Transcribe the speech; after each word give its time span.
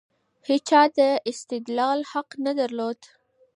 هيچا 0.47 0.81
د 0.97 0.99
استدلال 1.31 1.99
حق 2.11 2.29
نه 2.45 2.51
درلود. 2.59 2.99